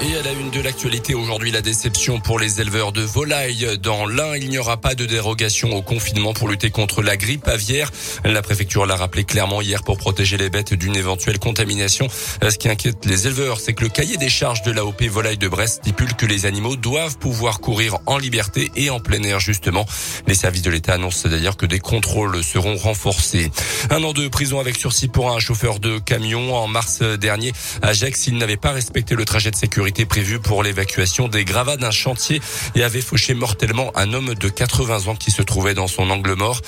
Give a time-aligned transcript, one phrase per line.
[0.00, 3.78] Et à la une de l'actualité aujourd'hui, la déception pour les éleveurs de volailles.
[3.82, 7.48] Dans l'un, il n'y aura pas de dérogation au confinement pour lutter contre la grippe
[7.48, 7.90] aviaire.
[8.24, 12.06] La préfecture l'a rappelé clairement hier pour protéger les bêtes d'une éventuelle contamination.
[12.48, 15.48] Ce qui inquiète les éleveurs, c'est que le cahier des charges de l'AOP Volaille de
[15.48, 19.84] Brest stipule que les animaux doivent pouvoir courir en liberté et en plein air justement.
[20.28, 23.50] Les services de l'État annoncent d'ailleurs que des contrôles seront renforcés.
[23.90, 27.52] Un an de prison avec sursis pour un chauffeur de camion en mars dernier
[27.82, 28.28] à Gex.
[28.28, 31.90] Il n'avait pas respecté le trajet de sécurité était prévu pour l'évacuation des gravats d'un
[31.90, 32.40] chantier
[32.74, 36.34] et avait fauché mortellement un homme de 80 ans qui se trouvait dans son angle
[36.34, 36.60] mort.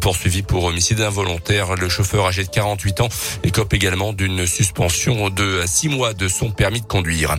[0.00, 3.08] Poursuivi pour homicide involontaire, le chauffeur âgé de 48 ans
[3.42, 7.36] écope également d'une suspension de 6 mois de son permis de conduire.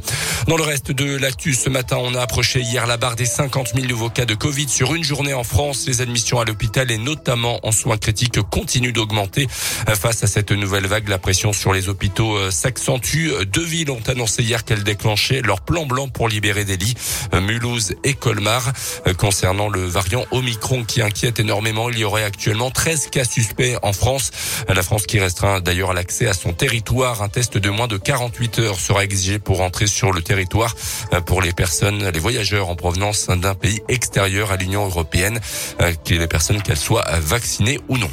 [0.48, 3.74] Dans le reste de l'actu, ce matin, on a approché hier la barre des 50
[3.76, 5.86] 000 nouveaux cas de Covid sur une journée en France.
[5.88, 9.48] Les admissions à l'hôpital et notamment en soins critiques continuent d'augmenter.
[9.50, 13.30] Face à cette nouvelle vague, la pression sur les hôpitaux euh, s'accentue.
[13.48, 16.96] Deux villes ont annoncé hier qu'elles déclenchent leur plan blanc pour libérer des lits,
[17.34, 18.72] euh, Mulhouse et Colmar.
[19.08, 23.78] Euh, concernant le variant Omicron qui inquiète énormément, il y aurait actuellement 13 cas suspects
[23.82, 24.32] en France.
[24.70, 27.22] Euh, la France qui restreint d'ailleurs l'accès à son territoire.
[27.22, 30.76] Un test de moins de 48 heures sera exigé pour entrer sur le territoire
[31.26, 35.40] pour les personnes, les voyageurs en provenance d'un pays extérieur à l'Union européenne,
[36.10, 38.10] les personnes qu'elles soient vaccinées ou non.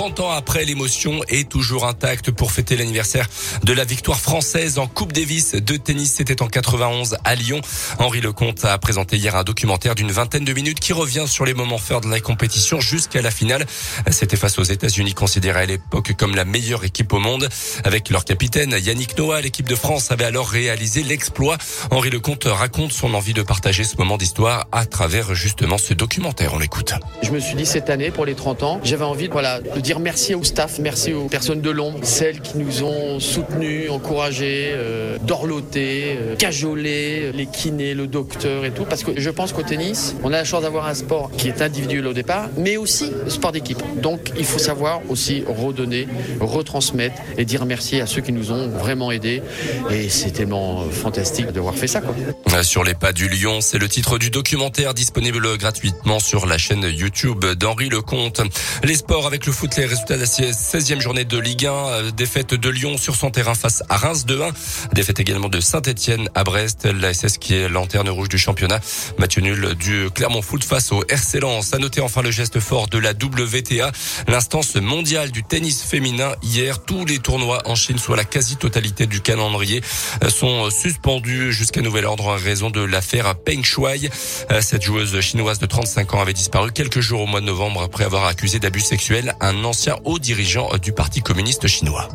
[0.00, 3.28] 30 ans après, l'émotion est toujours intacte pour fêter l'anniversaire
[3.64, 6.14] de la victoire française en Coupe Davis de tennis.
[6.16, 7.60] C'était en 91 à Lyon.
[7.98, 11.52] Henri Lecomte a présenté hier un documentaire d'une vingtaine de minutes qui revient sur les
[11.52, 13.66] moments forts de la compétition jusqu'à la finale.
[14.10, 17.50] C'était face aux États-Unis considérés à l'époque comme la meilleure équipe au monde.
[17.84, 21.58] Avec leur capitaine Yannick Noah, l'équipe de France avait alors réalisé l'exploit.
[21.90, 26.54] Henri Lecomte raconte son envie de partager ce moment d'histoire à travers justement ce documentaire.
[26.54, 26.94] On l'écoute.
[27.22, 29.60] Je me suis dit cette année pour les 30 ans, j'avais envie voilà,
[29.90, 34.70] dire merci au staff, merci aux personnes de l'ombre, celles qui nous ont soutenus, encouragés,
[34.72, 38.84] euh, dorlotés, euh, cajolés, les kinés, le docteur et tout.
[38.84, 41.60] Parce que je pense qu'au tennis, on a la chance d'avoir un sport qui est
[41.60, 43.82] individuel au départ, mais aussi sport d'équipe.
[44.00, 46.06] Donc il faut savoir aussi redonner,
[46.38, 49.42] retransmettre et dire merci à ceux qui nous ont vraiment aidés.
[49.90, 52.00] Et c'est tellement fantastique d'avoir fait ça.
[52.00, 52.62] Quoi.
[52.62, 56.84] Sur les pas du lion, c'est le titre du documentaire disponible gratuitement sur la chaîne
[56.84, 58.40] YouTube d'Henri Lecomte.
[58.84, 61.72] Les sports avec le foot, les résultats de la 16e journée de Ligue 1.
[61.72, 64.52] Euh, défaite de Lyon sur son terrain face à Reims 2-1.
[64.92, 66.84] Défaite également de Saint-Etienne à Brest.
[66.84, 68.80] La SS qui est lanterne rouge du championnat.
[69.18, 71.72] Match nul du Clermont Foot face au RC Lens.
[71.72, 73.90] À noter enfin le geste fort de la WTA.
[74.28, 76.34] L'instance mondiale du tennis féminin.
[76.42, 79.80] Hier, tous les tournois en Chine, soit la quasi-totalité du calendrier,
[80.22, 84.10] euh, sont suspendus jusqu'à nouvel ordre en raison de l'affaire Peng Shuai.
[84.50, 87.80] Euh, cette joueuse chinoise de 35 ans avait disparu quelques jours au mois de novembre
[87.80, 92.08] après avoir accusé d'abus sexuels un ancien haut dirigeant du Parti communiste chinois.